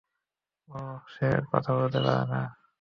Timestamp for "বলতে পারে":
1.79-2.41